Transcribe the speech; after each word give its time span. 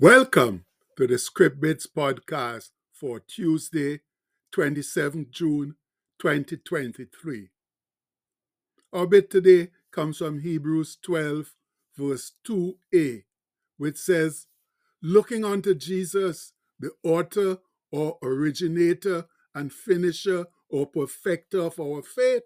Welcome 0.00 0.64
to 0.96 1.08
the 1.08 1.18
Script 1.18 1.60
Bits 1.60 1.88
podcast 1.88 2.68
for 2.92 3.18
Tuesday, 3.18 3.98
27th 4.54 5.30
June 5.30 5.74
2023. 6.20 7.48
Our 8.92 9.06
bit 9.08 9.28
today 9.28 9.70
comes 9.90 10.18
from 10.18 10.38
Hebrews 10.38 10.98
12, 11.02 11.52
verse 11.96 12.30
2a, 12.46 13.24
which 13.76 13.96
says, 13.96 14.46
Looking 15.02 15.44
unto 15.44 15.74
Jesus, 15.74 16.52
the 16.78 16.92
author 17.02 17.58
or 17.90 18.18
originator 18.22 19.24
and 19.52 19.72
finisher 19.72 20.46
or 20.68 20.86
perfecter 20.86 21.62
of 21.62 21.80
our 21.80 22.02
faith. 22.02 22.42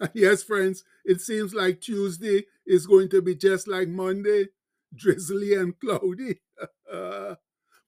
And 0.00 0.10
yes, 0.14 0.42
friends, 0.42 0.84
it 1.04 1.20
seems 1.20 1.52
like 1.52 1.82
Tuesday 1.82 2.46
is 2.66 2.86
going 2.86 3.10
to 3.10 3.20
be 3.20 3.34
just 3.34 3.68
like 3.68 3.88
Monday 3.88 4.46
drizzly 4.96 5.54
and 5.54 5.78
cloudy. 5.78 6.40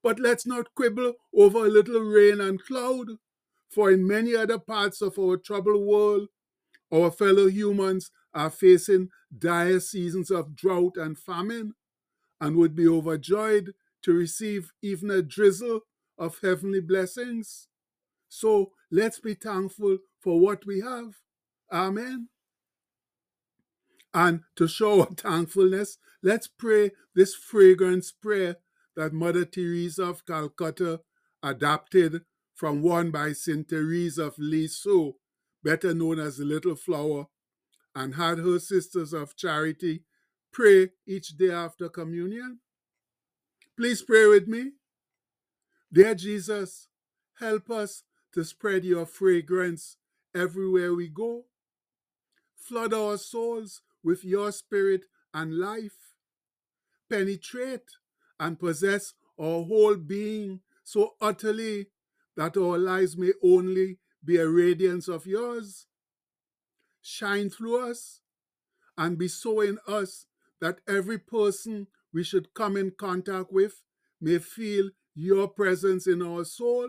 but 0.02 0.18
let's 0.18 0.46
not 0.46 0.74
quibble 0.74 1.14
over 1.34 1.66
a 1.66 1.70
little 1.70 2.00
rain 2.00 2.40
and 2.40 2.62
cloud, 2.62 3.08
for 3.70 3.90
in 3.90 4.06
many 4.06 4.34
other 4.34 4.58
parts 4.58 5.02
of 5.02 5.18
our 5.18 5.36
troubled 5.36 5.86
world, 5.86 6.28
our 6.92 7.10
fellow 7.10 7.48
humans 7.48 8.10
are 8.32 8.50
facing 8.50 9.10
dire 9.36 9.80
seasons 9.80 10.30
of 10.30 10.54
drought 10.56 10.96
and 10.96 11.18
famine 11.18 11.74
and 12.40 12.56
would 12.56 12.74
be 12.74 12.88
overjoyed 12.88 13.74
to 14.02 14.12
receive 14.12 14.72
even 14.82 15.10
a 15.10 15.22
drizzle 15.22 15.80
of 16.16 16.38
heavenly 16.42 16.80
blessings. 16.80 17.68
So 18.28 18.72
let's 18.90 19.20
be 19.20 19.34
thankful 19.34 19.98
for 20.20 20.40
what 20.40 20.66
we 20.66 20.80
have. 20.80 21.14
Amen. 21.72 22.28
And 24.14 24.42
to 24.56 24.66
show 24.66 25.00
our 25.00 25.06
thankfulness, 25.06 25.98
let's 26.22 26.48
pray 26.48 26.92
this 27.14 27.34
fragrance 27.34 28.10
prayer 28.12 28.56
that 28.96 29.12
Mother 29.12 29.44
Teresa 29.44 30.04
of 30.04 30.26
Calcutta 30.26 31.00
adapted 31.42 32.22
from 32.54 32.82
one 32.82 33.10
by 33.10 33.32
St. 33.32 33.68
Therese 33.68 34.18
of 34.18 34.34
Lisieux, 34.38 35.12
better 35.62 35.94
known 35.94 36.18
as 36.18 36.38
the 36.38 36.44
Little 36.44 36.74
Flower, 36.74 37.26
and 37.94 38.14
had 38.14 38.38
her 38.38 38.58
sisters 38.58 39.12
of 39.12 39.36
charity 39.36 40.02
pray 40.52 40.90
each 41.06 41.36
day 41.36 41.50
after 41.50 41.88
communion. 41.88 42.60
Please 43.76 44.02
pray 44.02 44.26
with 44.26 44.48
me. 44.48 44.72
Dear 45.92 46.14
Jesus, 46.14 46.88
help 47.38 47.70
us 47.70 48.02
to 48.34 48.44
spread 48.44 48.84
your 48.84 49.06
fragrance 49.06 49.96
everywhere 50.34 50.94
we 50.94 51.08
go. 51.08 51.44
Flood 52.56 52.92
our 52.92 53.16
souls 53.16 53.82
with 54.08 54.24
your 54.24 54.50
spirit 54.50 55.02
and 55.34 55.58
life. 55.58 56.14
Penetrate 57.10 57.90
and 58.40 58.58
possess 58.58 59.12
our 59.38 59.62
whole 59.64 59.96
being 59.96 60.60
so 60.82 61.10
utterly 61.20 61.88
that 62.34 62.56
our 62.56 62.78
lives 62.78 63.18
may 63.18 63.32
only 63.44 63.98
be 64.24 64.38
a 64.38 64.48
radiance 64.48 65.08
of 65.08 65.26
yours. 65.26 65.84
Shine 67.02 67.50
through 67.50 67.86
us 67.90 68.22
and 68.96 69.18
be 69.18 69.28
so 69.28 69.60
in 69.60 69.78
us 69.86 70.24
that 70.62 70.78
every 70.88 71.18
person 71.18 71.88
we 72.10 72.24
should 72.24 72.54
come 72.54 72.78
in 72.78 72.92
contact 72.98 73.52
with 73.52 73.82
may 74.22 74.38
feel 74.38 74.88
your 75.14 75.48
presence 75.48 76.06
in 76.06 76.22
our 76.22 76.46
soul. 76.46 76.88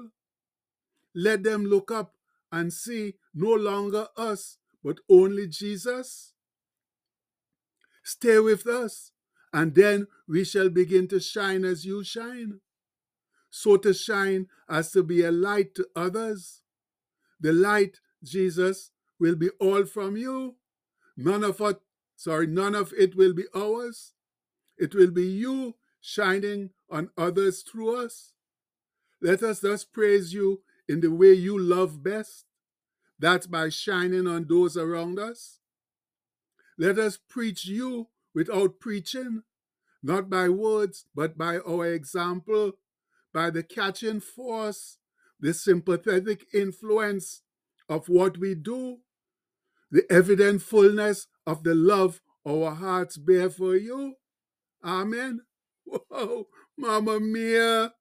Let 1.14 1.44
them 1.44 1.66
look 1.66 1.92
up 1.92 2.14
and 2.50 2.72
see 2.72 3.16
no 3.34 3.54
longer 3.54 4.08
us, 4.16 4.56
but 4.82 5.00
only 5.10 5.48
Jesus. 5.48 6.32
Stay 8.10 8.40
with 8.40 8.66
us, 8.66 9.12
and 9.54 9.76
then 9.76 10.08
we 10.28 10.44
shall 10.44 10.70
begin 10.70 11.08
to 11.10 11.20
shine 11.20 11.64
as 11.64 11.86
you 11.86 12.04
shine. 12.04 12.60
So 13.52 13.78
to 13.78 13.94
shine 13.94 14.48
as 14.68 14.92
to 14.94 15.04
be 15.04 15.24
a 15.24 15.32
light 15.32 15.76
to 15.76 15.86
others. 15.96 16.64
The 17.40 17.54
light, 17.54 18.00
Jesus, 18.24 18.90
will 19.20 19.36
be 19.36 19.50
all 19.60 19.86
from 19.86 20.18
you. 20.18 20.56
None 21.16 21.44
of 21.44 21.62
it, 21.62 21.82
sorry, 22.16 22.48
none 22.48 22.74
of 22.74 22.94
it 22.98 23.16
will 23.16 23.34
be 23.34 23.46
ours. 23.56 24.14
It 24.76 24.96
will 24.96 25.12
be 25.12 25.28
you 25.28 25.76
shining 26.02 26.72
on 26.90 27.12
others 27.16 27.62
through 27.62 28.04
us. 28.06 28.34
Let 29.22 29.44
us 29.44 29.60
thus 29.60 29.86
praise 29.86 30.34
you 30.34 30.64
in 30.88 31.02
the 31.02 31.12
way 31.12 31.34
you 31.34 31.60
love 31.60 32.02
best. 32.02 32.46
That's 33.20 33.46
by 33.46 33.70
shining 33.70 34.26
on 34.26 34.48
those 34.50 34.76
around 34.76 35.20
us. 35.20 35.59
Let 36.80 36.98
us 36.98 37.18
preach 37.18 37.66
you 37.66 38.08
without 38.34 38.80
preaching, 38.80 39.44
not 40.02 40.30
by 40.30 40.48
words, 40.48 41.06
but 41.14 41.38
by 41.38 41.58
our 41.60 41.88
example, 41.88 42.72
by 43.34 43.50
the 43.50 43.64
catching 43.64 44.22
force, 44.22 44.98
the 45.42 45.54
sympathetic 45.54 46.46
influence 46.54 47.42
of 47.90 48.08
what 48.08 48.38
we 48.38 48.56
do, 48.56 49.00
the 49.92 50.06
evident 50.10 50.62
fullness 50.62 51.28
of 51.46 51.64
the 51.64 51.76
love 51.76 52.22
our 52.48 52.72
hearts 52.72 53.18
bear 53.18 53.50
for 53.50 53.76
you. 53.76 54.16
Amen. 54.84 55.42
Whoa, 55.86 56.48
Mama 56.78 57.20
Mia. 57.20 57.94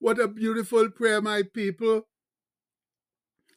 What 0.00 0.20
a 0.20 0.28
beautiful 0.28 0.90
prayer, 0.90 1.22
my 1.22 1.44
people. 1.54 2.02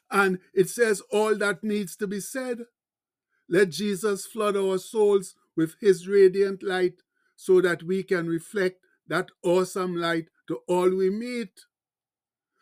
And 0.10 0.40
it 0.54 0.70
says 0.70 1.02
all 1.12 1.36
that 1.38 1.64
needs 1.64 1.98
to 1.98 2.08
be 2.08 2.22
said. 2.22 2.60
Let 3.52 3.70
Jesus 3.70 4.26
flood 4.26 4.56
our 4.56 4.78
souls 4.78 5.36
with 5.58 5.76
his 5.82 6.08
radiant 6.08 6.64
light 6.64 7.02
so 7.36 7.60
that 7.60 7.84
we 7.84 8.02
can 8.02 8.28
reflect 8.28 8.78
that 9.08 9.28
awesome 9.44 9.94
light 9.98 10.30
to 10.48 10.60
all 10.70 10.90
we 10.90 11.10
meet, 11.10 11.66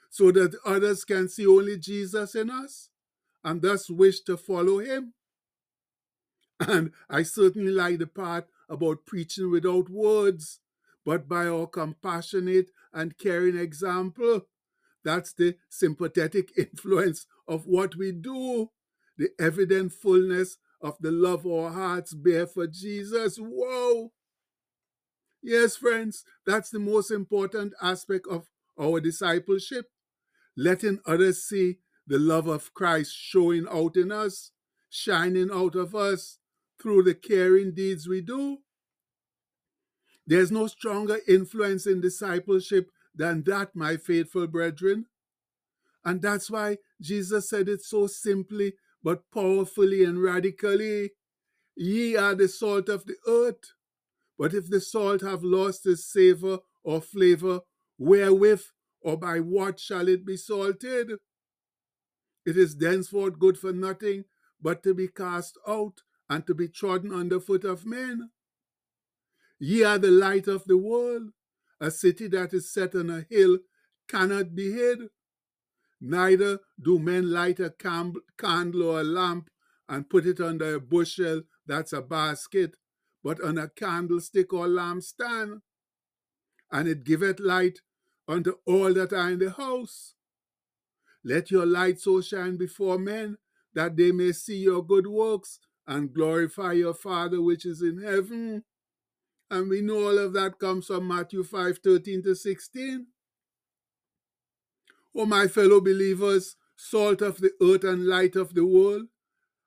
so 0.10 0.32
that 0.32 0.56
others 0.66 1.06
can 1.06 1.30
see 1.30 1.46
only 1.46 1.78
Jesus 1.78 2.34
in 2.34 2.50
us 2.50 2.90
and 3.44 3.62
thus 3.62 3.88
wish 3.88 4.22
to 4.22 4.36
follow 4.36 4.80
him. 4.80 5.14
And 6.60 6.92
I 7.08 7.22
certainly 7.22 7.72
like 7.72 8.00
the 8.00 8.08
part 8.08 8.48
about 8.68 9.06
preaching 9.06 9.52
without 9.52 9.92
words, 9.92 10.60
but 11.06 11.30
by 11.30 11.46
our 11.48 11.68
compassionate 11.68 12.72
and 12.92 13.16
caring 13.16 13.58
example. 13.58 14.48
That's 15.04 15.34
the 15.34 15.56
sympathetic 15.70 16.52
influence 16.58 17.28
of 17.48 17.68
what 17.68 17.96
we 17.96 18.12
do, 18.12 18.72
the 19.18 19.30
evident 19.40 19.94
fullness 19.94 20.58
of 20.82 20.98
the 21.00 21.12
love 21.12 21.46
our 21.46 21.72
hearts 21.72 22.14
bear 22.14 22.48
for 22.48 22.68
Jesus. 22.68 23.38
Whoa! 23.38 24.12
Yes, 25.42 25.78
friends, 25.78 26.24
that's 26.46 26.70
the 26.70 26.80
most 26.80 27.12
important 27.12 27.74
aspect 27.82 28.28
of 28.30 28.48
our 28.80 29.00
discipleship. 29.00 29.86
Letting 30.58 31.00
others 31.06 31.44
see 31.44 31.80
the 32.06 32.20
love 32.20 32.48
of 32.48 32.74
Christ 32.74 33.16
showing 33.16 33.66
out 33.70 33.96
in 33.96 34.12
us, 34.12 34.52
shining 34.90 35.50
out 35.52 35.76
of 35.76 35.96
us 35.96 36.40
through 36.82 37.04
the 37.04 37.14
caring 37.14 37.74
deeds 37.74 38.08
we 38.08 38.22
do. 38.22 38.58
There's 40.26 40.52
no 40.52 40.68
stronger 40.68 41.20
influence 41.28 41.88
in 41.88 42.02
discipleship 42.02 42.90
than 43.16 43.44
that, 43.44 43.76
my 43.76 43.98
faithful 43.98 44.48
brethren. 44.48 45.06
And 46.06 46.22
that's 46.22 46.50
why 46.50 46.78
Jesus 47.02 47.50
said 47.50 47.68
it 47.68 47.82
so 47.82 48.08
simply 48.08 48.74
but 49.04 49.24
powerfully 49.32 50.04
and 50.04 50.22
radically. 50.22 51.12
Ye 51.76 52.16
are 52.16 52.36
the 52.36 52.48
salt 52.48 52.90
of 52.90 53.06
the 53.06 53.16
earth. 53.28 53.74
But 54.38 54.54
if 54.54 54.70
the 54.70 54.82
salt 54.82 55.22
have 55.22 55.44
lost 55.44 55.86
its 55.86 56.06
savor 56.06 56.60
or 56.84 57.02
flavor, 57.02 57.62
wherewith 57.98 58.64
or 59.02 59.18
by 59.18 59.40
what 59.40 59.80
shall 59.80 60.08
it 60.08 60.26
be 60.26 60.38
salted? 60.38 61.13
It 62.46 62.57
is 62.57 62.78
thenceforth 62.78 63.40
good 63.40 63.57
for 63.57 63.72
nothing 63.74 64.25
but 64.62 64.84
to 64.84 64.94
be 64.94 65.07
cast 65.07 65.57
out 65.68 66.01
and 66.30 66.46
to 66.48 66.54
be 66.54 66.68
trodden 66.68 67.13
under 67.13 67.40
foot 67.40 67.63
of 67.63 67.86
men. 67.86 68.30
Ye 69.60 69.84
are 69.84 69.98
the 69.98 70.12
light 70.12 70.48
of 70.48 70.66
the 70.66 70.78
world. 70.78 71.31
A 71.81 71.92
city 71.92 72.28
that 72.30 72.54
is 72.54 72.72
set 72.72 72.96
on 72.96 73.10
a 73.10 73.25
hill 73.30 73.60
cannot 74.07 74.56
be 74.56 74.72
hid. 74.72 75.10
Neither 76.01 76.60
do 76.81 76.98
men 77.00 77.31
light 77.31 77.60
a 77.60 77.72
candle 77.72 78.84
or 78.84 79.01
a 79.01 79.04
lamp 79.04 79.50
and 79.88 80.10
put 80.10 80.25
it 80.25 80.40
under 80.40 80.75
a 80.75 80.80
bushel, 80.80 81.44
that's 81.66 81.94
a 81.94 82.01
basket, 82.01 82.75
but 83.24 83.42
on 83.42 83.57
a 83.57 83.69
candlestick 83.69 84.54
or 84.54 84.68
lampstand. 84.68 85.62
And 86.72 86.88
it 86.88 87.04
giveth 87.04 87.40
light 87.40 87.80
unto 88.28 88.56
all 88.66 88.94
that 88.94 89.12
are 89.12 89.31
in 89.31 89.40
the 89.40 89.51
house. 89.51 90.13
Let 91.24 91.51
your 91.51 91.66
light 91.66 92.00
so 92.00 92.22
shine 92.22 92.56
before 92.57 92.98
men 92.98 93.38
that 93.74 93.98
they 93.98 94.12
may 94.12 94.31
see 94.31 94.57
your 94.57 94.86
good 94.86 95.07
works 95.07 95.60
and 95.88 96.13
glorify 96.13 96.74
your 96.74 96.94
Father 96.94 97.42
which 97.42 97.66
is 97.66 97.81
in 97.81 98.01
heaven. 98.01 98.63
And 99.50 99.69
we 99.69 99.81
know 99.81 100.07
all 100.07 100.18
of 100.19 100.34
that 100.34 100.60
comes 100.60 100.86
from 100.86 101.07
Matthew 101.07 101.44
5 101.44 101.80
13 101.84 102.24
to 102.24 102.36
16. 102.36 103.07
O 105.16 105.26
my 105.26 105.48
fellow 105.48 105.82
believers, 105.82 106.56
salt 106.76 107.22
of 107.22 107.40
the 107.40 107.52
earth 107.62 107.84
and 107.84 108.08
light 108.08 108.36
of 108.36 108.54
the 108.54 108.66
world 108.66 109.08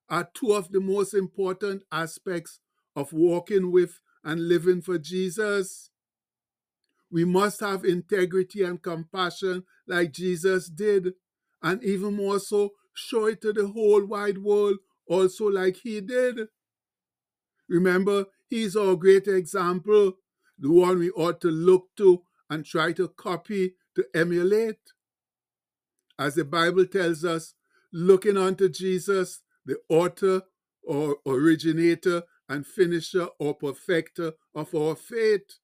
are 0.08 0.28
two 0.34 0.52
of 0.52 0.70
the 0.72 0.80
most 0.80 1.14
important 1.14 1.82
aspects 1.90 2.60
of 2.94 3.12
walking 3.12 3.72
with 3.72 4.00
and 4.24 4.48
living 4.48 4.80
for 4.80 4.98
Jesus. 4.98 5.90
We 7.10 7.24
must 7.24 7.60
have 7.60 7.84
integrity 7.84 8.62
and 8.62 8.80
compassion 8.80 9.64
like 9.86 10.12
Jesus 10.12 10.68
did, 10.68 11.14
and 11.62 11.82
even 11.82 12.14
more 12.16 12.38
so, 12.38 12.70
show 12.94 13.26
it 13.26 13.40
to 13.42 13.52
the 13.52 13.68
whole 13.68 14.04
wide 14.04 14.38
world 14.38 14.78
also 15.06 15.46
like 15.48 15.76
he 15.76 16.00
did. 16.00 16.48
Remember, 17.68 18.26
he's 18.48 18.76
our 18.76 18.96
great 18.96 19.26
example, 19.28 20.14
the 20.58 20.70
one 20.70 20.98
we 20.98 21.10
ought 21.10 21.40
to 21.40 21.48
look 21.50 21.88
to 21.96 22.22
and 22.48 22.64
try 22.64 22.92
to 22.92 23.08
copy, 23.08 23.74
to 23.94 24.04
emulate. 24.14 24.78
As 26.22 26.36
the 26.36 26.44
Bible 26.44 26.86
tells 26.86 27.24
us, 27.24 27.54
looking 27.92 28.36
unto 28.36 28.68
Jesus, 28.68 29.40
the 29.66 29.76
author 29.88 30.42
or 30.84 31.16
originator 31.26 32.22
and 32.48 32.64
finisher 32.64 33.26
or 33.40 33.54
perfecter 33.54 34.34
of 34.54 34.72
our 34.72 34.94
faith, 34.94 35.58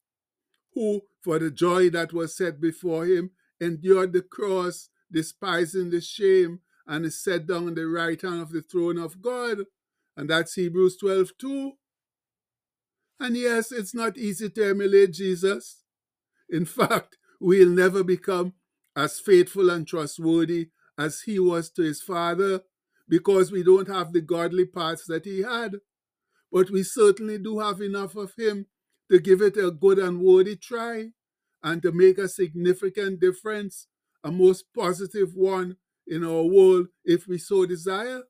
who, 0.75 1.03
for 1.23 1.39
the 1.39 1.53
joy 1.53 1.91
that 1.91 2.13
was 2.13 2.37
set 2.37 2.61
before 2.61 3.07
him, 3.07 3.31
endured 3.61 4.13
the 4.13 4.21
cross, 4.23 4.89
despising 5.13 5.91
the 5.91 6.01
shame, 6.01 6.59
and 6.89 7.05
is 7.07 7.23
set 7.23 7.47
down 7.47 7.69
on 7.69 7.75
the 7.77 7.87
right 7.87 8.21
hand 8.21 8.43
of 8.43 8.51
the 8.51 8.63
throne 8.63 8.99
of 8.99 9.23
God. 9.23 9.59
And 10.17 10.29
that's 10.29 10.55
Hebrews 10.55 10.97
12 10.97 11.39
two. 11.39 11.73
And 13.21 13.37
yes, 13.37 13.71
it's 13.71 13.95
not 13.95 14.19
easy 14.19 14.51
to 14.51 14.71
emulate 14.71 15.13
Jesus. 15.13 15.85
In 16.51 16.65
fact, 16.81 17.17
we'll 17.39 17.69
never 17.69 18.03
become 18.03 18.55
as 18.99 19.21
faithful 19.21 19.71
and 19.71 19.87
trustworthy 19.87 20.71
as 20.99 21.21
he 21.21 21.39
was 21.39 21.71
to 21.71 21.83
his 21.83 22.03
father 22.03 22.61
because 23.09 23.53
we 23.53 23.63
don't 23.63 23.87
have 23.87 24.13
the 24.13 24.21
godly 24.21 24.65
parts 24.65 25.07
that 25.07 25.25
he 25.25 25.41
had. 25.41 25.77
But 26.51 26.69
we 26.71 26.83
certainly 26.83 27.39
do 27.39 27.61
have 27.61 27.81
enough 27.81 28.17
of 28.17 28.35
him 28.37 28.67
to 29.09 29.21
give 29.21 29.41
it 29.41 29.57
a 29.57 29.71
good 29.71 30.01
and 30.01 30.21
worthy 30.21 30.57
try 30.57 31.11
and 31.63 31.81
to 31.83 31.93
make 31.93 32.19
a 32.19 32.29
significant 32.29 33.21
difference, 33.21 33.87
a 34.25 34.33
most 34.33 34.65
positive 34.75 35.33
one 35.35 35.77
in 36.09 36.25
our 36.25 36.43
world 36.43 36.89
if 37.05 37.29
we 37.29 37.39
so 37.39 37.67
desire. 37.67 38.23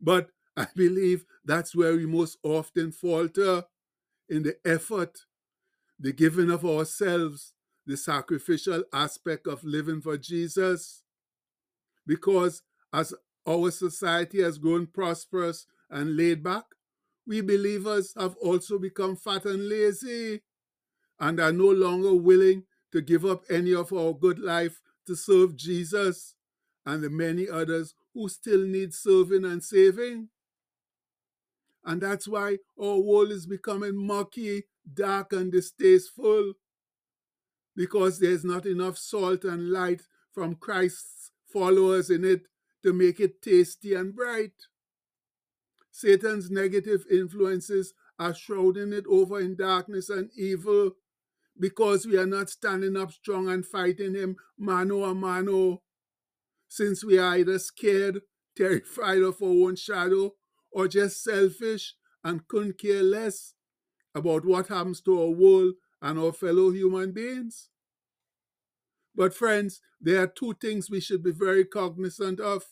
But 0.00 0.30
I 0.56 0.66
believe 0.74 1.24
that's 1.44 1.74
where 1.76 1.94
we 1.94 2.06
most 2.06 2.38
often 2.42 2.90
falter 2.90 3.62
in 4.28 4.42
the 4.42 4.56
effort, 4.64 5.20
the 6.00 6.12
giving 6.12 6.50
of 6.50 6.64
ourselves, 6.64 7.54
the 7.86 7.96
sacrificial 7.96 8.84
aspect 8.92 9.46
of 9.46 9.64
living 9.64 10.00
for 10.00 10.16
Jesus. 10.16 11.02
Because 12.06 12.62
as 12.92 13.14
our 13.46 13.70
society 13.70 14.42
has 14.42 14.58
grown 14.58 14.86
prosperous 14.86 15.66
and 15.90 16.16
laid 16.16 16.42
back, 16.42 16.64
we 17.26 17.40
believers 17.40 18.12
have 18.18 18.36
also 18.36 18.78
become 18.78 19.16
fat 19.16 19.44
and 19.44 19.68
lazy 19.68 20.42
and 21.18 21.40
are 21.40 21.52
no 21.52 21.68
longer 21.68 22.14
willing 22.14 22.64
to 22.92 23.00
give 23.00 23.24
up 23.24 23.44
any 23.50 23.74
of 23.74 23.92
our 23.92 24.12
good 24.12 24.38
life 24.38 24.80
to 25.06 25.16
serve 25.16 25.56
Jesus 25.56 26.34
and 26.86 27.02
the 27.02 27.10
many 27.10 27.48
others 27.48 27.94
who 28.12 28.28
still 28.28 28.64
need 28.64 28.92
serving 28.94 29.44
and 29.44 29.62
saving. 29.62 30.28
And 31.84 32.00
that's 32.00 32.26
why 32.28 32.58
our 32.80 32.98
world 32.98 33.30
is 33.30 33.46
becoming 33.46 33.94
murky, 33.94 34.64
dark, 34.92 35.32
and 35.32 35.52
distasteful 35.52 36.54
because 37.76 38.18
there's 38.18 38.44
not 38.44 38.66
enough 38.66 38.96
salt 38.96 39.44
and 39.44 39.70
light 39.70 40.02
from 40.32 40.54
Christ's 40.54 41.30
followers 41.52 42.10
in 42.10 42.24
it 42.24 42.46
to 42.82 42.92
make 42.92 43.20
it 43.20 43.40
tasty 43.42 43.94
and 43.94 44.14
bright. 44.14 44.52
Satan's 45.90 46.50
negative 46.50 47.04
influences 47.10 47.94
are 48.18 48.34
shrouding 48.34 48.92
it 48.92 49.04
over 49.08 49.40
in 49.40 49.56
darkness 49.56 50.08
and 50.08 50.30
evil 50.36 50.92
because 51.58 52.06
we 52.06 52.18
are 52.18 52.26
not 52.26 52.50
standing 52.50 52.96
up 52.96 53.12
strong 53.12 53.48
and 53.48 53.64
fighting 53.64 54.14
him 54.14 54.36
mano 54.58 55.04
a 55.04 55.14
mano. 55.14 55.82
Since 56.68 57.04
we 57.04 57.18
are 57.18 57.36
either 57.36 57.58
scared, 57.58 58.22
terrified 58.56 59.22
of 59.22 59.40
our 59.40 59.48
own 59.48 59.76
shadow, 59.76 60.32
or 60.72 60.88
just 60.88 61.22
selfish 61.22 61.94
and 62.24 62.46
couldn't 62.48 62.78
care 62.78 63.02
less 63.02 63.54
about 64.14 64.44
what 64.44 64.68
happens 64.68 65.00
to 65.02 65.20
our 65.20 65.30
world 65.30 65.74
and 66.04 66.18
our 66.18 66.32
fellow 66.32 66.70
human 66.70 67.12
beings. 67.12 67.70
But, 69.16 69.32
friends, 69.32 69.80
there 69.98 70.22
are 70.22 70.26
two 70.26 70.54
things 70.60 70.90
we 70.90 71.00
should 71.00 71.22
be 71.22 71.32
very 71.32 71.64
cognizant 71.64 72.40
of, 72.40 72.64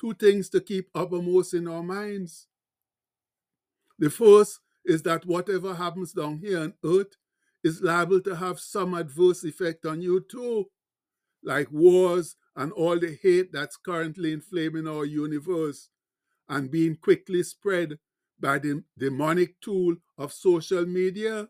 two 0.00 0.12
things 0.14 0.48
to 0.48 0.60
keep 0.60 0.88
uppermost 0.92 1.54
in 1.54 1.68
our 1.68 1.84
minds. 1.84 2.48
The 3.96 4.10
first 4.10 4.58
is 4.84 5.02
that 5.04 5.24
whatever 5.24 5.74
happens 5.74 6.12
down 6.12 6.38
here 6.38 6.58
on 6.58 6.74
earth 6.84 7.14
is 7.62 7.80
liable 7.80 8.20
to 8.22 8.34
have 8.34 8.58
some 8.58 8.92
adverse 8.94 9.44
effect 9.44 9.86
on 9.86 10.02
you 10.02 10.24
too, 10.28 10.64
like 11.44 11.70
wars 11.70 12.34
and 12.56 12.72
all 12.72 12.98
the 12.98 13.16
hate 13.22 13.52
that's 13.52 13.76
currently 13.76 14.32
inflaming 14.32 14.88
our 14.88 15.04
universe 15.04 15.90
and 16.48 16.72
being 16.72 16.96
quickly 16.96 17.44
spread 17.44 17.98
by 18.40 18.58
the 18.58 18.82
demonic 18.98 19.60
tool 19.60 19.94
of 20.18 20.32
social 20.32 20.84
media. 20.84 21.48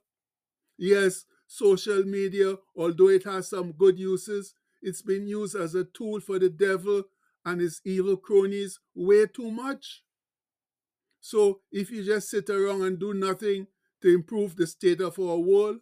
Yes, 0.79 1.25
social 1.47 2.05
media, 2.05 2.57
although 2.77 3.09
it 3.09 3.25
has 3.25 3.49
some 3.49 3.73
good 3.73 3.99
uses, 3.99 4.55
it's 4.83 5.03
been 5.03 5.27
used 5.27 5.57
as 5.57 5.75
a 5.75 5.85
tool 5.85 6.21
for 6.21 6.39
the 6.39 6.51
devil 6.51 7.05
and 7.45 7.61
his 7.61 7.81
evil 7.85 8.17
cronies 8.17 8.81
way 8.95 9.27
too 9.27 9.51
much. 9.51 10.03
So 11.21 11.61
if 11.73 11.91
you 11.91 12.05
just 12.05 12.29
sit 12.29 12.49
around 12.51 12.83
and 12.83 12.99
do 12.99 13.15
nothing 13.15 13.67
to 14.03 14.15
improve 14.15 14.57
the 14.57 14.67
state 14.67 15.01
of 15.01 15.19
our 15.19 15.39
world, 15.39 15.81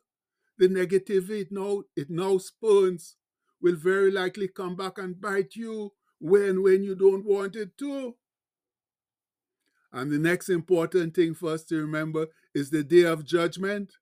the 0.59 0.69
negativity 0.69 1.43
it 1.43 1.53
now, 1.53 1.83
it 1.97 2.11
now 2.11 2.39
spurns 2.39 3.17
will 3.61 3.77
very 3.77 4.11
likely 4.11 4.49
come 4.49 4.77
back 4.77 4.99
and 4.99 5.21
bite 5.21 5.55
you 5.57 5.93
when 6.21 6.63
when 6.63 6.83
you 6.85 6.95
don't 6.95 7.25
want 7.25 7.57
it 7.57 7.77
to. 7.79 8.17
And 9.93 10.11
the 10.11 10.19
next 10.19 10.49
important 10.49 11.15
thing 11.15 11.35
for 11.35 11.53
us 11.53 11.65
to 11.65 11.77
remember 11.81 12.27
is 12.55 12.71
the 12.71 12.83
day 12.83 13.03
of 13.05 13.25
judgment, 13.25 13.93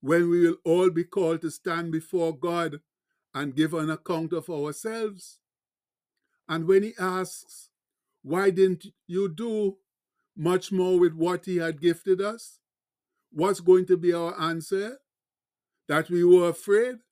when 0.00 0.30
we 0.30 0.46
will 0.46 0.56
all 0.64 0.90
be 0.90 1.04
called 1.04 1.42
to 1.42 1.50
stand 1.50 1.92
before 1.92 2.36
God 2.36 2.80
and 3.34 3.54
give 3.54 3.74
an 3.74 3.90
account 3.90 4.32
of 4.32 4.48
ourselves. 4.48 5.38
And 6.48 6.66
when 6.66 6.82
He 6.82 6.92
asks, 6.98 7.70
Why 8.22 8.50
didn't 8.50 8.86
you 9.06 9.28
do 9.28 9.76
much 10.36 10.72
more 10.72 10.98
with 10.98 11.14
what 11.14 11.46
He 11.46 11.58
had 11.58 11.80
gifted 11.80 12.20
us? 12.20 12.58
What's 13.32 13.60
going 13.60 13.86
to 13.86 13.96
be 13.96 14.12
our 14.12 14.38
answer? 14.40 14.98
That 15.88 16.10
we 16.10 16.24
were 16.24 16.48
afraid? 16.48 16.96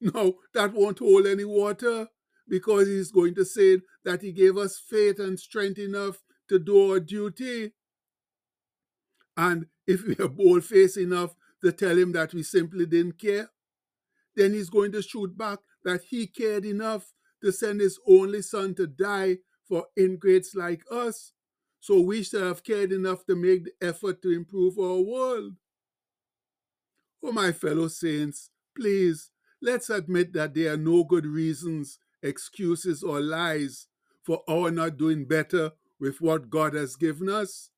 No, 0.00 0.36
that 0.54 0.74
won't 0.74 1.00
hold 1.00 1.26
any 1.26 1.44
water 1.44 2.06
because 2.48 2.86
He's 2.86 3.10
going 3.10 3.34
to 3.34 3.44
say 3.44 3.80
that 4.04 4.22
He 4.22 4.30
gave 4.30 4.56
us 4.56 4.78
faith 4.78 5.18
and 5.18 5.38
strength 5.40 5.78
enough 5.78 6.18
to 6.48 6.60
do 6.60 6.92
our 6.92 7.00
duty. 7.00 7.72
And 9.36 9.66
if 9.88 10.06
we 10.06 10.16
are 10.24 10.28
bold 10.28 10.64
faced 10.64 10.98
enough 10.98 11.34
to 11.62 11.72
tell 11.72 11.96
him 11.96 12.12
that 12.12 12.32
we 12.32 12.42
simply 12.42 12.86
didn't 12.86 13.18
care, 13.18 13.50
then 14.36 14.52
he's 14.52 14.70
going 14.70 14.92
to 14.92 15.02
shoot 15.02 15.36
back 15.36 15.58
that 15.84 16.02
he 16.08 16.26
cared 16.26 16.64
enough 16.64 17.12
to 17.42 17.52
send 17.52 17.80
his 17.80 17.98
only 18.06 18.42
son 18.42 18.74
to 18.74 18.86
die 18.86 19.38
for 19.68 19.86
ingrates 19.96 20.54
like 20.54 20.82
us. 20.90 21.32
So 21.80 22.00
we 22.00 22.22
should 22.22 22.42
have 22.42 22.64
cared 22.64 22.92
enough 22.92 23.24
to 23.26 23.36
make 23.36 23.64
the 23.64 23.86
effort 23.86 24.22
to 24.22 24.30
improve 24.30 24.78
our 24.78 25.00
world. 25.00 25.54
Oh, 27.22 27.32
my 27.32 27.52
fellow 27.52 27.88
saints, 27.88 28.50
please, 28.76 29.30
let's 29.60 29.90
admit 29.90 30.32
that 30.34 30.54
there 30.54 30.72
are 30.72 30.76
no 30.76 31.04
good 31.04 31.26
reasons, 31.26 31.98
excuses, 32.22 33.02
or 33.02 33.20
lies 33.20 33.88
for 34.22 34.42
our 34.48 34.70
not 34.70 34.96
doing 34.96 35.24
better 35.24 35.72
with 36.00 36.20
what 36.20 36.50
God 36.50 36.74
has 36.74 36.96
given 36.96 37.28
us. 37.28 37.70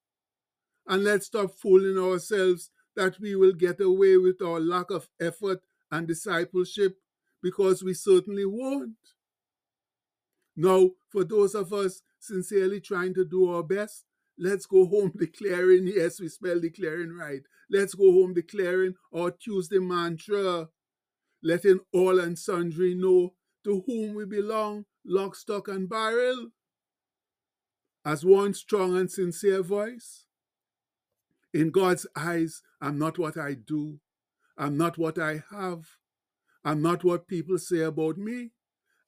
And 0.86 1.04
let's 1.04 1.26
stop 1.26 1.54
fooling 1.54 2.02
ourselves 2.02 2.70
that 2.96 3.18
we 3.20 3.36
will 3.36 3.52
get 3.52 3.80
away 3.80 4.16
with 4.16 4.42
our 4.42 4.60
lack 4.60 4.90
of 4.90 5.08
effort 5.20 5.60
and 5.90 6.06
discipleship 6.06 6.96
because 7.42 7.82
we 7.82 7.94
certainly 7.94 8.44
won't. 8.44 8.96
Now, 10.56 10.90
for 11.08 11.24
those 11.24 11.54
of 11.54 11.72
us 11.72 12.02
sincerely 12.18 12.80
trying 12.80 13.14
to 13.14 13.24
do 13.24 13.50
our 13.50 13.62
best, 13.62 14.04
let's 14.38 14.66
go 14.66 14.86
home 14.86 15.12
declaring, 15.18 15.86
yes, 15.86 16.20
we 16.20 16.28
spell 16.28 16.60
declaring 16.60 17.12
right. 17.12 17.42
Let's 17.70 17.94
go 17.94 18.12
home 18.12 18.34
declaring 18.34 18.94
our 19.14 19.30
Tuesday 19.30 19.78
mantra, 19.78 20.68
letting 21.42 21.80
all 21.92 22.20
and 22.20 22.38
sundry 22.38 22.94
know 22.94 23.34
to 23.64 23.82
whom 23.86 24.14
we 24.14 24.24
belong, 24.26 24.86
lock, 25.04 25.36
stock, 25.36 25.68
and 25.68 25.88
barrel 25.88 26.48
as 28.04 28.24
one 28.24 28.54
strong 28.54 28.96
and 28.96 29.10
sincere 29.10 29.62
voice. 29.62 30.26
In 31.54 31.70
God's 31.70 32.06
eyes, 32.16 32.62
I'm 32.80 32.98
not 32.98 33.18
what 33.18 33.38
I 33.38 33.54
do. 33.54 34.00
I'm 34.58 34.76
not 34.78 34.98
what 34.98 35.18
I 35.18 35.42
have. 35.50 35.86
I'm 36.64 36.82
not 36.82 37.04
what 37.04 37.28
people 37.28 37.58
say 37.58 37.80
about 37.80 38.18
me. 38.18 38.52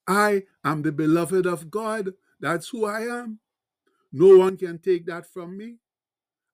I 0.09 0.45
am 0.65 0.83
the 0.83 0.93
beloved 0.93 1.47
of 1.47 1.71
God. 1.71 2.15
That's 2.41 2.71
who 2.71 2.87
I 2.87 3.03
am. 3.03 3.41
No 4.13 4.39
one 4.39 4.57
can 4.59 4.79
take 4.79 5.07
that 5.07 5.27
from 5.27 5.57
me. 5.59 5.79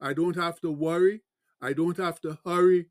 I 0.00 0.12
don't 0.14 0.36
have 0.36 0.60
to 0.62 0.70
worry. 0.70 1.22
I 1.62 1.72
don't 1.72 1.96
have 1.98 2.20
to 2.22 2.38
hurry. 2.44 2.88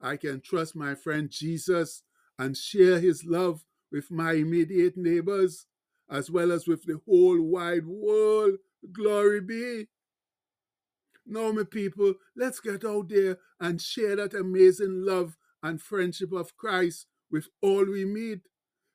I 0.00 0.16
can 0.16 0.40
trust 0.40 0.76
my 0.76 0.94
friend 0.94 1.30
Jesus 1.30 2.02
and 2.38 2.56
share 2.56 3.00
his 3.00 3.24
love 3.24 3.64
with 3.92 4.10
my 4.10 4.32
immediate 4.34 4.96
neighbors 4.96 5.66
as 6.10 6.30
well 6.30 6.52
as 6.52 6.66
with 6.68 6.84
the 6.84 7.00
whole 7.06 7.40
wide 7.42 7.86
world. 7.86 8.56
Glory 8.92 9.40
be. 9.40 9.88
Now, 11.28 11.52
my 11.52 11.64
people, 11.64 12.14
let's 12.34 12.58
get 12.58 12.84
out 12.84 13.10
there 13.10 13.38
and 13.60 13.80
share 13.80 14.16
that 14.16 14.34
amazing 14.34 15.04
love 15.04 15.36
and 15.62 15.80
friendship 15.80 16.32
of 16.32 16.56
Christ 16.56 17.06
with 17.30 17.48
all 17.60 17.84
we 17.84 18.04
meet 18.06 18.40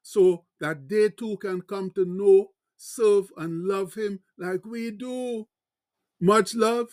so 0.01 0.45
that 0.59 0.89
they 0.89 1.09
too 1.09 1.37
can 1.37 1.61
come 1.61 1.91
to 1.91 2.05
know, 2.05 2.49
serve, 2.75 3.31
and 3.37 3.65
love 3.65 3.93
Him 3.93 4.19
like 4.37 4.65
we 4.65 4.89
do. 4.91 5.47
Much 6.19 6.55
love. 6.55 6.87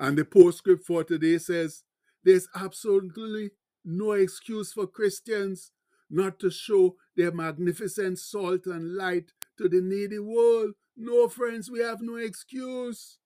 And 0.00 0.18
the 0.18 0.24
postscript 0.24 0.84
for 0.84 1.04
today 1.04 1.38
says 1.38 1.84
there's 2.24 2.48
absolutely 2.54 3.50
no 3.84 4.12
excuse 4.12 4.72
for 4.72 4.86
Christians 4.86 5.70
not 6.10 6.38
to 6.40 6.50
show 6.50 6.96
their 7.16 7.32
magnificent 7.32 8.18
salt 8.18 8.66
and 8.66 8.96
light 8.96 9.32
to 9.58 9.68
the 9.68 9.80
needy 9.80 10.18
world. 10.18 10.72
No, 10.96 11.28
friends, 11.28 11.70
we 11.70 11.80
have 11.80 12.00
no 12.00 12.16
excuse. 12.16 13.18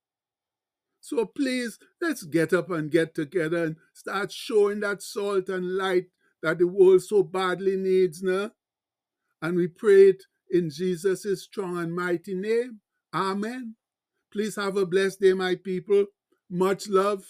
So 1.01 1.25
please, 1.25 1.79
let's 2.01 2.25
get 2.25 2.53
up 2.53 2.71
and 2.71 2.91
get 2.91 3.15
together 3.15 3.65
and 3.65 3.77
start 3.93 4.33
showing 4.33 4.81
that 4.81 5.03
salt 5.03 5.49
and 5.49 5.77
light 5.77 6.07
that 6.43 6.59
the 6.59 6.67
world 6.67 7.03
so 7.03 7.23
badly 7.23 7.77
needs 7.77 8.23
now. 8.23 8.51
And 9.43 9.57
we 9.57 9.69
pray 9.69 10.11
it 10.11 10.25
in 10.51 10.71
Jesus' 10.71 11.45
strong 11.45 11.79
and 11.79 11.95
mighty 11.95 12.35
name. 12.35 12.81
Amen. 13.15 13.77
Please 14.33 14.57
have 14.57 14.77
a 14.77 14.87
blessed 14.87 15.21
day, 15.21 15.33
my 15.33 15.55
people. 15.55 16.07
Much 16.51 16.89
love. 16.89 17.25